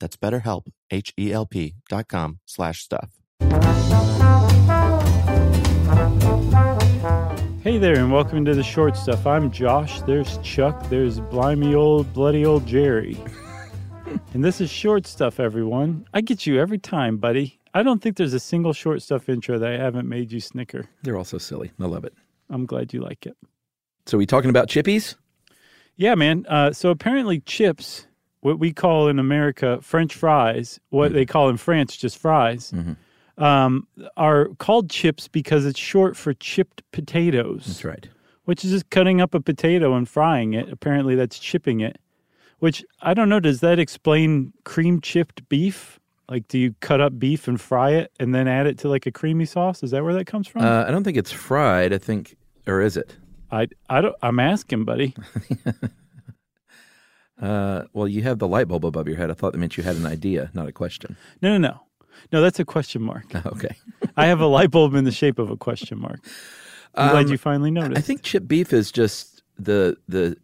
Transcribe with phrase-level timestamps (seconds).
[0.00, 3.10] That's betterhelp, H-E-L-P dot com slash stuff.
[7.62, 9.26] Hey there, and welcome to the short stuff.
[9.26, 10.00] I'm Josh.
[10.02, 10.88] There's Chuck.
[10.88, 13.18] There's blimey old, bloody old Jerry.
[14.34, 16.06] and this is short stuff, everyone.
[16.14, 17.58] I get you every time, buddy.
[17.74, 20.88] I don't think there's a single short stuff intro that I haven't made you snicker.
[21.02, 21.72] They're all so silly.
[21.80, 22.14] I love it.
[22.48, 23.36] I'm glad you like it.
[24.06, 25.16] So, we talking about chippies?
[25.96, 26.46] Yeah, man.
[26.48, 28.06] Uh, so apparently, chips,
[28.40, 32.72] what we call in America French fries, what they call in France just fries,
[33.38, 33.86] um,
[34.16, 37.64] are called chips because it's short for chipped potatoes.
[37.66, 38.08] That's right.
[38.44, 40.70] Which is just cutting up a potato and frying it.
[40.70, 41.98] Apparently, that's chipping it.
[42.60, 43.40] Which I don't know.
[43.40, 45.98] Does that explain cream chipped beef?
[46.28, 49.06] Like, do you cut up beef and fry it and then add it to like
[49.06, 49.82] a creamy sauce?
[49.82, 50.62] Is that where that comes from?
[50.62, 51.92] Uh, I don't think it's fried.
[51.92, 53.16] I think, or is it?
[53.50, 54.16] I, I don't.
[54.22, 55.14] I'm asking, buddy.
[57.40, 59.30] Uh, well, you have the light bulb above your head.
[59.30, 61.16] I thought that meant you had an idea, not a question.
[61.42, 61.80] No, no, no,
[62.32, 62.40] no.
[62.40, 63.24] That's a question mark.
[63.46, 63.76] Okay.
[64.16, 66.20] I have a light bulb in the shape of a question mark.
[66.94, 67.98] I'm glad Um, you finally noticed.
[67.98, 70.36] I think chip beef is just the the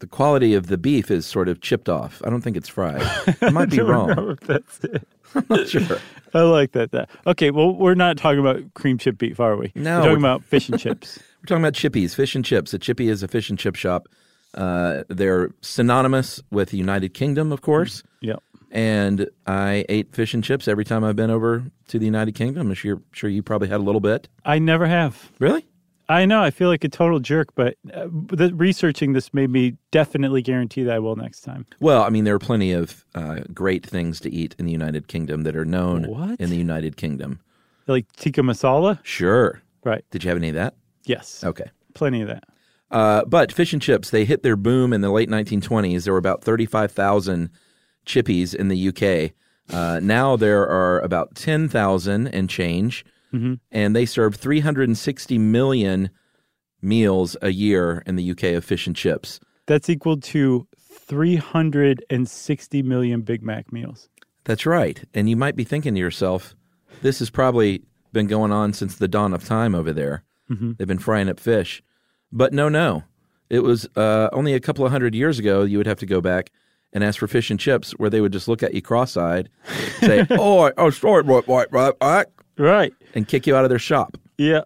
[0.00, 2.20] the quality of the beef is sort of chipped off.
[2.24, 3.02] I don't think it's fried.
[3.42, 4.38] I might be don't wrong.
[4.46, 5.06] that's it.
[5.34, 5.98] I'm not sure.
[6.32, 6.90] I like that.
[6.92, 7.50] That okay.
[7.50, 9.72] Well, we're not talking about cream chip beef, are we?
[9.74, 11.18] No, we're talking about fish and chips.
[11.42, 12.72] We're talking about chippies, fish and chips.
[12.72, 14.08] A chippy is a fish and chip shop.
[14.54, 18.02] Uh, they're synonymous with the United Kingdom, of course.
[18.20, 18.42] Yep.
[18.70, 22.68] And I ate fish and chips every time I've been over to the United Kingdom.
[22.68, 24.28] I'm sure, sure you probably had a little bit.
[24.44, 25.30] I never have.
[25.38, 25.66] Really?
[26.08, 26.42] I know.
[26.42, 30.82] I feel like a total jerk, but uh, the, researching this made me definitely guarantee
[30.82, 31.66] that I will next time.
[31.80, 35.08] Well, I mean, there are plenty of uh, great things to eat in the United
[35.08, 36.40] Kingdom that are known What?
[36.40, 37.40] in the United Kingdom.
[37.86, 38.98] Like tikka masala.
[39.02, 39.62] Sure.
[39.82, 40.04] Right.
[40.10, 40.74] Did you have any of that?
[41.04, 41.44] Yes.
[41.44, 41.70] Okay.
[41.94, 42.44] Plenty of that.
[42.90, 46.04] Uh, but fish and chips, they hit their boom in the late 1920s.
[46.04, 47.50] There were about 35,000
[48.06, 49.32] chippies in the UK.
[49.74, 53.04] Uh, now there are about 10,000 and change,
[53.72, 56.10] and they serve 360 million
[56.82, 59.40] meals a year in the UK of fish and chips.
[59.66, 64.08] That's equal to 360 million Big Mac meals.
[64.44, 65.02] That's right.
[65.14, 66.54] And you might be thinking to yourself,
[67.02, 70.22] this has probably been going on since the dawn of time over there.
[70.74, 71.82] They've been frying up fish.
[72.34, 73.04] But no, no.
[73.48, 76.20] It was uh, only a couple of hundred years ago, you would have to go
[76.20, 76.50] back
[76.92, 79.48] and ask for fish and chips, where they would just look at you cross eyed,
[80.00, 82.26] say, oh, oh, sorry, right, right, right, right,
[82.58, 82.92] Right.
[83.14, 84.16] and kick you out of their shop.
[84.38, 84.62] Yeah.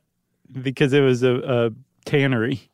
[0.63, 1.71] Because it was a, a
[2.05, 2.69] tannery.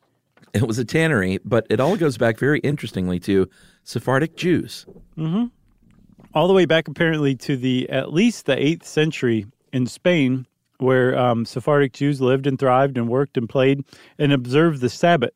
[0.53, 3.49] It was a tannery, but it all goes back very interestingly to
[3.83, 4.85] Sephardic Jews.
[5.17, 10.45] all the way back apparently to the at least the eighth century in Spain,
[10.79, 13.83] where um, Sephardic Jews lived and thrived and worked and played
[14.17, 15.31] and observed the Sabbath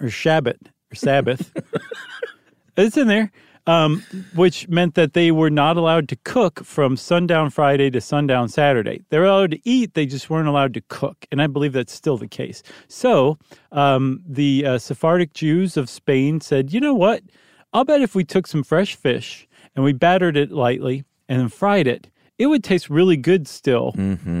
[0.00, 0.58] or Shabbat
[0.92, 1.52] or Sabbath.
[2.76, 3.30] it's in there,
[3.66, 4.02] um,
[4.34, 9.02] which meant that they were not allowed to cook from sundown Friday to sundown Saturday.
[9.08, 11.26] They were allowed to eat, they just weren't allowed to cook.
[11.30, 12.62] And I believe that's still the case.
[12.88, 13.38] So
[13.72, 17.22] um, the uh, Sephardic Jews of Spain said, you know what?
[17.72, 21.48] I'll bet if we took some fresh fish and we battered it lightly and then
[21.48, 22.08] fried it,
[22.38, 23.92] it would taste really good still,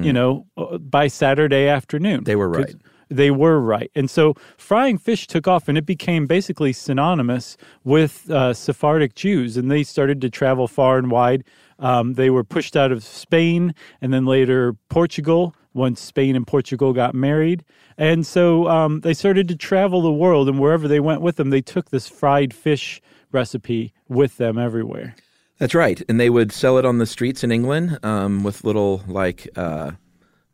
[0.04, 2.24] you know, uh, by Saturday afternoon.
[2.24, 2.74] They were right.
[3.10, 3.90] They were right.
[3.94, 9.56] And so frying fish took off and it became basically synonymous with uh, Sephardic Jews.
[9.56, 11.44] And they started to travel far and wide.
[11.78, 16.92] Um, they were pushed out of Spain and then later Portugal once Spain and Portugal
[16.92, 17.64] got married.
[17.98, 20.48] And so um, they started to travel the world.
[20.48, 23.00] And wherever they went with them, they took this fried fish
[23.30, 25.14] recipe with them everywhere.
[25.58, 26.02] That's right.
[26.08, 29.92] And they would sell it on the streets in England um, with little, like, uh,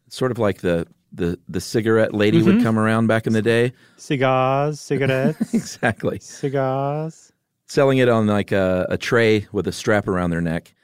[0.09, 3.73] sort of like the, the, the cigarette lady would come around back in the day.
[3.97, 6.19] Cigars, cigarettes, Exactly.
[6.21, 7.33] cigars.
[7.67, 10.75] Selling it on like a, a tray with a strap around their neck.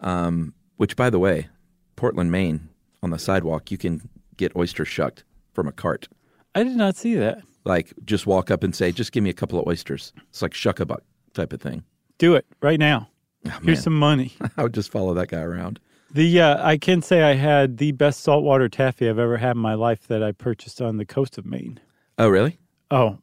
[0.00, 1.48] Um, which, by the way,
[1.96, 2.68] Portland, Maine,
[3.02, 6.08] on the sidewalk, you can get oyster shucked from a cart.
[6.54, 7.42] I did not see that.
[7.64, 10.12] Like, just walk up and say, just give me a couple of oysters.
[10.30, 11.02] It's like shuck a buck
[11.34, 11.82] type of thing.
[12.18, 13.08] Do it right now.
[13.46, 13.58] Oh.
[13.62, 14.32] Here's some money.
[14.56, 15.80] I would just follow that guy around.
[16.10, 19.62] The uh, I can say I had the best saltwater taffy I've ever had in
[19.62, 21.80] my life that I purchased on the coast of Maine.
[22.16, 22.58] Oh, really?
[22.90, 23.18] Oh,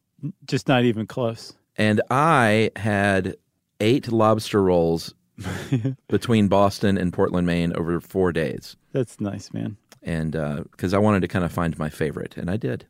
[0.45, 1.53] just not even close.
[1.77, 3.35] And I had
[3.79, 5.13] eight lobster rolls
[6.07, 8.77] between Boston and Portland, Maine over four days.
[8.91, 9.77] That's nice, man.
[10.03, 10.33] And
[10.71, 12.85] because I wanted to kind of find my favorite, and I did.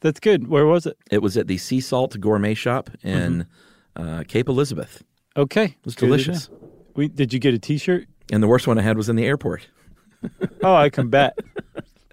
[0.00, 0.48] That's good.
[0.48, 0.96] Where was it?
[1.10, 3.46] It was at the Sea Salt Gourmet Shop in
[3.94, 5.02] uh, Cape Elizabeth.
[5.36, 5.64] Okay.
[5.64, 6.48] It was delicious.
[6.94, 8.06] We, did you get a T-shirt?
[8.32, 9.68] And the worst one I had was in the airport.
[10.62, 11.38] Oh, I can bet.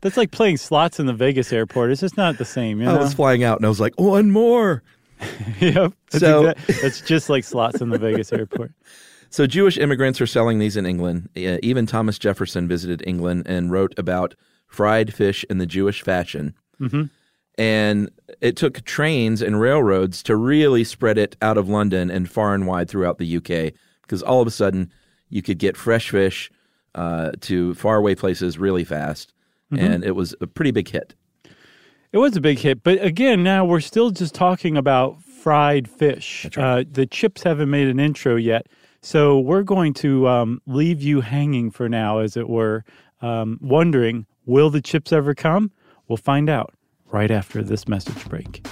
[0.02, 1.90] That's like playing slots in the Vegas airport.
[1.90, 2.80] It's just not the same.
[2.80, 2.96] You know?
[2.96, 4.84] I was flying out and I was like, one more.
[5.60, 5.94] yep.
[6.12, 8.72] That's, So- exact- that's just like slots in the Vegas airport.
[9.30, 11.28] So Jewish immigrants are selling these in England.
[11.36, 14.36] Uh, even Thomas Jefferson visited England and wrote about
[14.68, 16.54] fried fish in the Jewish fashion.
[16.80, 17.10] Mhm.
[17.58, 18.10] And
[18.42, 22.66] it took trains and railroads to really spread it out of London and far and
[22.66, 24.92] wide throughout the UK because all of a sudden
[25.30, 26.52] you could get fresh fish
[26.96, 29.34] uh, to faraway places really fast.
[29.72, 31.16] And it was a pretty big hit.
[32.12, 36.48] It was a big hit, but again, now we're still just talking about fried fish.
[36.56, 38.68] uh, the chips haven't made an intro yet,
[39.02, 42.86] so we're going to um, leave you hanging for now, as it were,
[43.22, 45.72] um, wondering will the chips ever come?
[46.08, 46.76] We'll find out
[47.14, 48.66] right after this message break.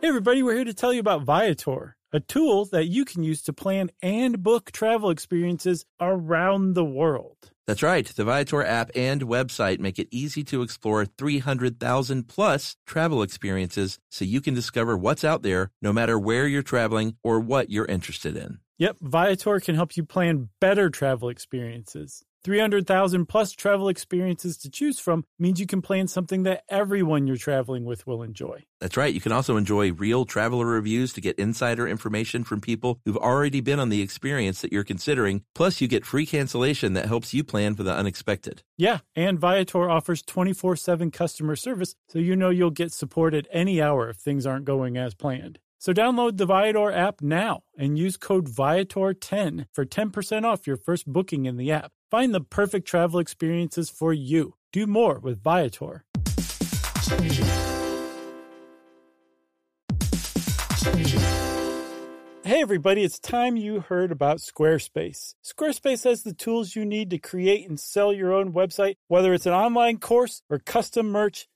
[0.00, 3.42] Hey, everybody, we're here to tell you about Viator, a tool that you can use
[3.42, 7.50] to plan and book travel experiences around the world.
[7.66, 8.06] That's right.
[8.06, 14.24] The Viator app and website make it easy to explore 300,000 plus travel experiences so
[14.24, 18.36] you can discover what's out there no matter where you're traveling or what you're interested
[18.36, 18.58] in.
[18.78, 22.22] Yep, Viator can help you plan better travel experiences.
[22.44, 27.36] 300,000 plus travel experiences to choose from means you can plan something that everyone you're
[27.36, 28.62] traveling with will enjoy.
[28.80, 29.14] That's right.
[29.14, 33.62] You can also enjoy real traveler reviews to get insider information from people who've already
[33.62, 35.42] been on the experience that you're considering.
[35.54, 38.62] Plus, you get free cancellation that helps you plan for the unexpected.
[38.76, 43.48] Yeah, and Viator offers 24 7 customer service, so you know you'll get support at
[43.50, 45.58] any hour if things aren't going as planned.
[45.84, 51.06] So download the Viator app now and use code Viator10 for 10% off your first
[51.06, 51.92] booking in the app.
[52.10, 54.54] Find the perfect travel experiences for you.
[54.72, 56.06] Do more with Viator.
[62.44, 65.34] Hey everybody, it's time you heard about Squarespace.
[65.44, 69.44] Squarespace has the tools you need to create and sell your own website, whether it's
[69.44, 71.46] an online course or custom merch.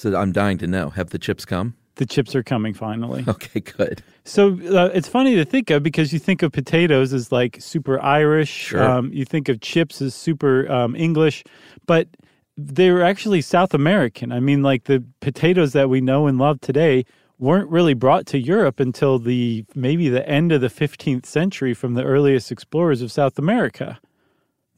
[0.00, 1.74] So I'm dying to know have the chips come?
[1.96, 3.22] The chips are coming finally.
[3.28, 4.02] Okay, good.
[4.24, 8.00] So uh, it's funny to think of because you think of potatoes as like super
[8.00, 8.48] Irish.
[8.48, 8.82] Sure.
[8.82, 11.44] Um, you think of chips as super um, English,
[11.84, 12.08] but
[12.56, 14.32] they're actually South American.
[14.32, 17.04] I mean, like the potatoes that we know and love today
[17.38, 21.92] weren't really brought to Europe until the maybe the end of the 15th century from
[21.92, 24.00] the earliest explorers of South America.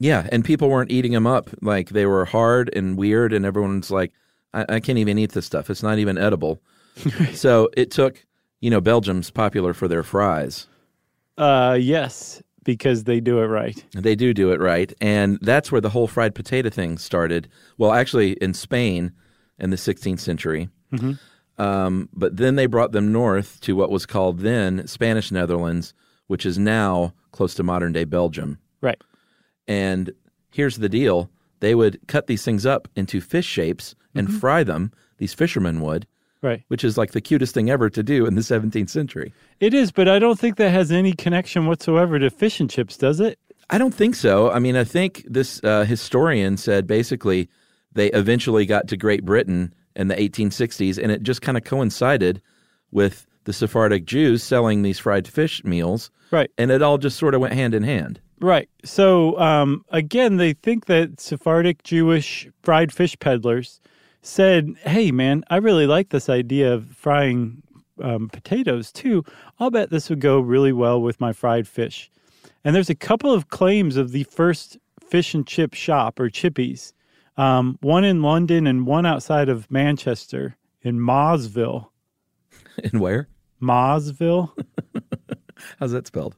[0.00, 1.48] Yeah, and people weren't eating them up.
[1.60, 4.10] Like they were hard and weird, and everyone's like,
[4.54, 5.70] I, I can't even eat this stuff.
[5.70, 6.60] It's not even edible.
[7.34, 8.24] so it took,
[8.60, 10.66] you know, Belgium's popular for their fries.
[11.38, 13.84] Uh, yes, because they do it right.
[13.92, 14.92] They do do it right.
[15.00, 17.48] And that's where the whole fried potato thing started.
[17.78, 19.12] Well, actually, in Spain
[19.58, 20.68] in the 16th century.
[21.58, 25.94] Um, but then they brought them north to what was called then Spanish Netherlands,
[26.26, 28.58] which is now close to modern day Belgium.
[28.80, 29.00] Right.
[29.68, 30.12] And
[30.50, 31.30] here's the deal
[31.62, 36.06] they would cut these things up into fish shapes and fry them, these fishermen would,
[36.42, 36.62] Right.
[36.68, 39.32] which is like the cutest thing ever to do in the 17th century.
[39.60, 42.96] It is, but I don't think that has any connection whatsoever to fish and chips,
[42.96, 43.38] does it?
[43.70, 44.50] I don't think so.
[44.50, 47.48] I mean, I think this uh, historian said basically
[47.92, 52.42] they eventually got to Great Britain in the 1860s, and it just kind of coincided
[52.90, 56.50] with the Sephardic Jews selling these fried fish meals, Right.
[56.58, 58.20] and it all just sort of went hand in hand.
[58.42, 58.68] Right.
[58.84, 63.80] So um, again, they think that Sephardic Jewish fried fish peddlers
[64.20, 67.62] said, "Hey, man, I really like this idea of frying
[68.02, 69.24] um, potatoes too.
[69.60, 72.10] I'll bet this would go really well with my fried fish."
[72.64, 74.76] And there's a couple of claims of the first
[75.08, 76.92] fish and chip shop or chippies,
[77.36, 81.90] um, one in London and one outside of Manchester in Mosville.
[82.82, 83.28] In where?
[83.60, 84.50] Mosville,
[85.78, 86.36] How's that spelled?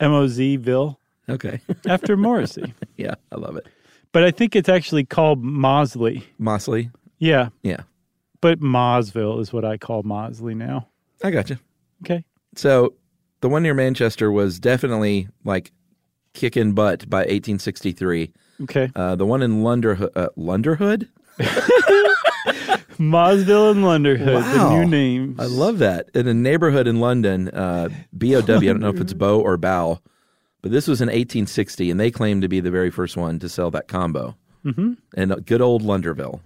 [0.00, 0.98] M O Z Ville,
[1.28, 1.60] Okay.
[1.88, 2.74] after Morrissey.
[2.96, 3.66] yeah, I love it.
[4.12, 6.22] But I think it's actually called Mossley.
[6.40, 6.90] Mossley.
[7.18, 7.82] Yeah, Yeah,
[8.40, 10.88] but Mosville is what I call Mossley now.
[11.22, 11.58] I got you.
[12.04, 12.24] Okay.
[12.56, 12.94] So
[13.40, 15.70] the one near Manchester was definitely like
[16.34, 18.32] kicking butt by 1863.
[18.62, 18.90] Okay.
[18.96, 21.08] Uh, the one in Lunderhood, uh, Lunderhood?
[22.98, 24.78] Mosville and Lunderhood, the Wow.
[24.80, 25.38] new names.
[25.40, 26.10] I love that.
[26.14, 30.00] In a neighborhood in London, uh, BOW, I don't know if it's Bow or Bow,
[30.62, 33.48] but this was in 1860, and they claimed to be the very first one to
[33.48, 34.36] sell that combo.
[34.64, 34.92] Mm-hmm.
[35.16, 36.40] And uh, good old Lunderville,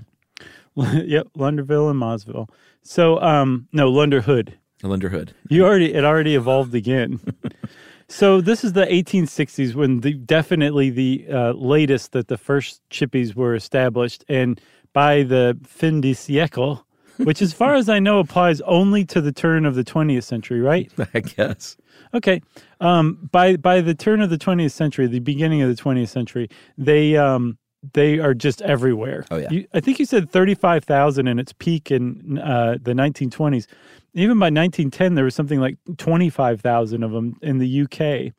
[0.76, 2.48] yep, Lunderville and Mosville.
[2.82, 4.54] So, um, no, Lunderhood.
[4.82, 5.30] Lunderhood.
[5.48, 7.20] You already it already evolved again.
[8.08, 13.34] so this is the 1860s when the definitely the uh, latest that the first chippies
[13.34, 14.60] were established, and
[14.92, 16.82] by the fin de siècle,
[17.18, 20.60] which, as far as I know, applies only to the turn of the 20th century,
[20.60, 20.90] right?
[21.14, 21.76] I guess.
[22.14, 22.40] Okay.
[22.80, 26.48] Um, by by the turn of the 20th century, the beginning of the 20th century,
[26.78, 27.58] they um,
[27.92, 29.24] they are just everywhere.
[29.30, 29.50] Oh, yeah.
[29.50, 33.66] You, I think you said 35,000 in its peak in uh, the 1920s.
[34.14, 38.32] Even by 1910, there was something like 25,000 of them in the UK.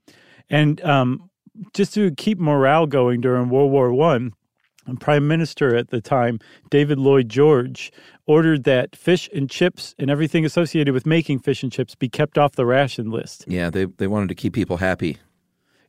[0.50, 1.30] And um,
[1.74, 4.34] just to keep morale going during World War One,
[4.96, 6.40] Prime Minister at the time,
[6.70, 7.92] David Lloyd George,
[8.26, 12.38] ordered that fish and chips and everything associated with making fish and chips be kept
[12.38, 13.44] off the ration list.
[13.48, 15.18] Yeah, they, they wanted to keep people happy.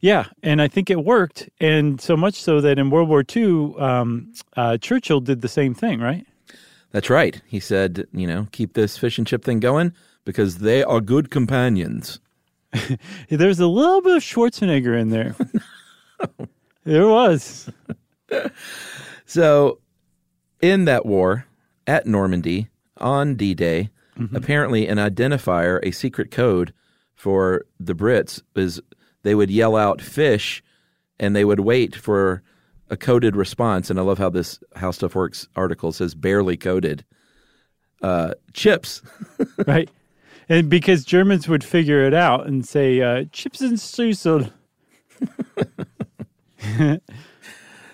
[0.00, 3.75] Yeah, and I think it worked, and so much so that in World War II,
[3.78, 6.25] um, uh, Churchill did the same thing, right?
[6.93, 7.40] That's right.
[7.47, 9.93] He said, you know, keep this fish and chip thing going
[10.25, 12.21] because they are good companions.
[13.28, 15.35] There's a little bit of Schwarzenegger in there.
[16.88, 17.71] There was.
[19.27, 19.81] So,
[20.63, 21.45] in that war
[21.87, 23.91] at Normandy on D Day,
[24.35, 26.73] apparently an identifier, a secret code
[27.15, 28.81] for the Brits is
[29.23, 30.63] they would yell out fish
[31.21, 32.43] and they would wait for
[32.91, 33.91] a coded response.
[33.91, 37.05] And I love how this How Stuff Works article says barely coded.
[38.01, 39.03] Uh, chips.
[39.67, 39.91] right?
[40.49, 44.51] And because Germans would figure it out and say, uh, chips and streusel.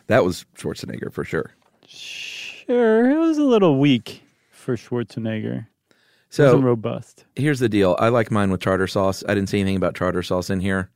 [0.06, 1.52] That was Schwarzenegger for sure.
[1.86, 5.66] Sure, it was a little weak for Schwarzenegger.
[5.90, 5.96] It
[6.30, 7.24] So wasn't robust.
[7.36, 7.96] here's the deal.
[7.98, 9.22] I like mine with tartar sauce.
[9.28, 10.90] I didn't see anything about tartar sauce in here.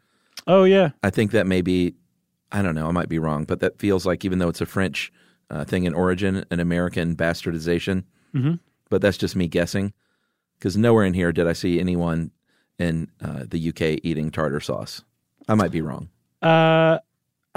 [0.47, 0.91] Oh, yeah.
[1.03, 1.95] I think that may be,
[2.53, 4.67] I don't know, I might be wrong, but that feels like even though it's a
[4.67, 5.13] French
[5.51, 8.05] uh, thing in origin, an American bastardization.
[8.35, 8.55] Mm-hmm.
[8.91, 9.93] But that's just me guessing,
[10.59, 12.31] because nowhere in here did I see anyone
[12.79, 15.03] in uh, the UK eating tartar sauce.
[15.49, 16.09] I might be wrong.
[16.41, 16.99] Uh,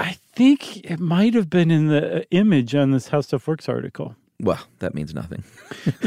[0.02, 4.16] I think it might have been in the image on this How Stuff Works article.
[4.40, 5.44] Well, that means nothing.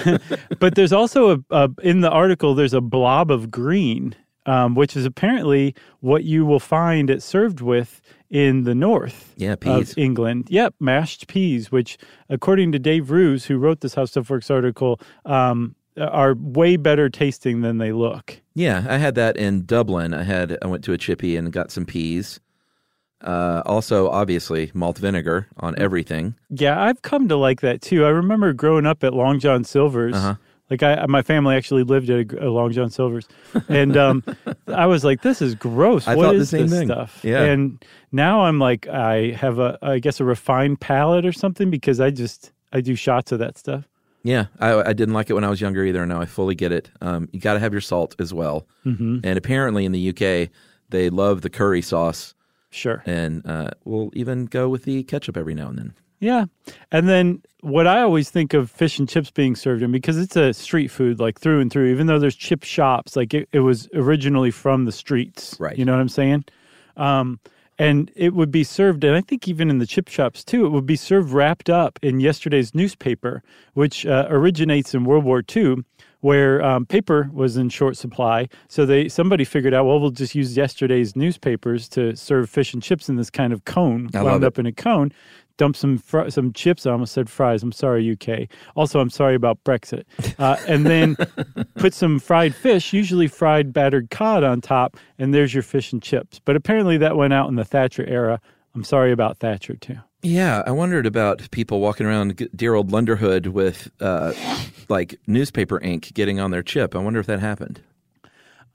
[0.60, 4.96] but there's also a, a in the article there's a blob of green um, which
[4.96, 9.92] is apparently what you will find it served with in the north Yeah, peas.
[9.92, 10.48] of England.
[10.50, 11.98] Yep, mashed peas, which
[12.30, 17.10] according to Dave Roos, who wrote this How Stuff Works article, um, are way better
[17.10, 18.42] tasting than they look.
[18.54, 20.14] Yeah, I had that in Dublin.
[20.14, 22.40] I had I went to a chippy and got some peas.
[23.22, 26.36] Uh, also, obviously, malt vinegar on everything.
[26.50, 28.06] Yeah, I've come to like that too.
[28.06, 30.16] I remember growing up at Long John Silver's.
[30.16, 30.36] Uh-huh.
[30.70, 33.28] Like I, my family actually lived at a, a Long John Silver's,
[33.70, 34.24] and um,
[34.68, 36.08] I was like, "This is gross.
[36.08, 36.88] I What same this thing.
[36.88, 37.44] stuff?" Yeah.
[37.44, 42.00] And now I'm like, I have a, I guess, a refined palate or something because
[42.00, 43.88] I just I do shots of that stuff.
[44.24, 46.04] Yeah, I, I didn't like it when I was younger either.
[46.08, 46.90] Now I fully get it.
[47.00, 48.66] Um, you got to have your salt as well.
[48.84, 49.20] Mm-hmm.
[49.24, 50.50] And apparently in the UK,
[50.90, 52.34] they love the curry sauce,
[52.76, 53.02] Sure.
[53.06, 55.94] and uh, we'll even go with the ketchup every now and then.
[56.20, 56.46] Yeah.
[56.92, 60.36] And then what I always think of fish and chips being served in, because it's
[60.36, 63.60] a street food, like through and through, even though there's chip shops, like it, it
[63.60, 65.56] was originally from the streets.
[65.60, 65.78] Right.
[65.78, 66.46] You know what I'm saying?
[66.98, 67.40] Um,
[67.78, 70.70] and it would be served, and I think even in the chip shops too, it
[70.70, 75.84] would be served wrapped up in yesterday's newspaper, which uh, originates in World War II,
[76.26, 78.50] where um, paper was in short supply.
[78.68, 82.82] So they somebody figured out, well, we'll just use yesterday's newspapers to serve fish and
[82.82, 85.12] chips in this kind of cone, I wound up in a cone.
[85.58, 86.88] Dump some fr- some chips.
[86.88, 87.62] I almost said fries.
[87.62, 88.50] I'm sorry, UK.
[88.76, 90.04] Also, I'm sorry about Brexit.
[90.40, 91.16] Uh, and then
[91.76, 96.02] put some fried fish, usually fried battered cod, on top, and there's your fish and
[96.02, 96.42] chips.
[96.44, 98.42] But apparently, that went out in the Thatcher era.
[98.74, 100.00] I'm sorry about Thatcher too.
[100.26, 104.34] Yeah, I wondered about people walking around dear old Lunderhood with uh,
[104.90, 106.96] like newspaper ink getting on their chip.
[106.96, 107.82] I wonder if that happened.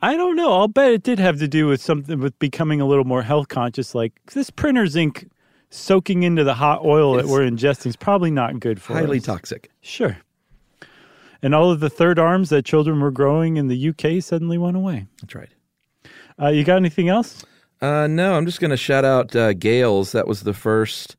[0.00, 0.52] I don't know.
[0.52, 3.48] I'll bet it did have to do with something with becoming a little more health
[3.48, 3.96] conscious.
[3.96, 5.28] Like this printer's ink
[5.70, 9.24] soaking into the hot oil that we're ingesting is probably not good for Highly us.
[9.24, 9.70] toxic.
[9.80, 10.18] Sure.
[11.42, 14.76] And all of the third arms that children were growing in the UK suddenly went
[14.76, 15.08] away.
[15.20, 15.50] That's right.
[16.40, 17.44] Uh, you got anything else?
[17.82, 20.12] Uh, no, I'm just going to shout out uh, Gales.
[20.12, 21.16] That was the first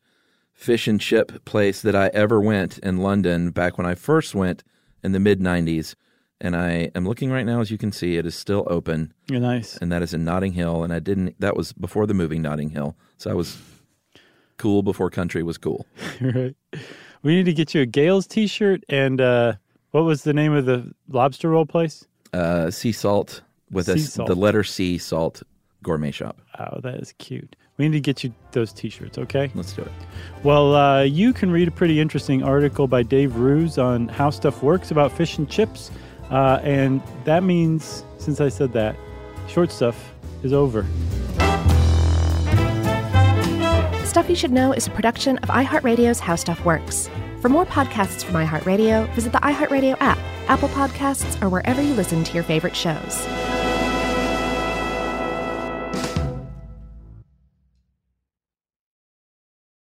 [0.61, 4.63] fish and chip place that I ever went in London back when I first went
[5.03, 5.95] in the mid 90s.
[6.39, 9.13] And I am looking right now, as you can see, it is still open.
[9.27, 9.77] You're nice.
[9.77, 10.83] And that is in Notting Hill.
[10.83, 12.95] And I didn't, that was before the movie Notting Hill.
[13.17, 13.57] So I was
[14.57, 15.85] cool before country was cool.
[16.21, 16.55] right.
[17.23, 19.53] We need to get you a Gales t-shirt and uh,
[19.91, 22.05] what was the name of the lobster roll place?
[22.33, 24.27] Uh, sea salt with Sea s- salt.
[24.27, 25.43] the letter C salt
[25.83, 26.39] gourmet shop.
[26.59, 27.55] Oh, that is cute.
[27.81, 29.49] We need to get you those t-shirts, okay?
[29.55, 29.91] Let's do it.
[30.43, 34.61] Well, uh, you can read a pretty interesting article by Dave Roos on how stuff
[34.61, 35.89] works about fish and chips.
[36.29, 38.95] Uh, and that means, since I said that,
[39.47, 40.85] short stuff is over.
[44.05, 47.09] Stuff You Should Know is a production of iHeartRadio's How Stuff Works.
[47.39, 52.23] For more podcasts from iHeartRadio, visit the iHeartRadio app, Apple Podcasts, or wherever you listen
[52.25, 53.25] to your favorite shows.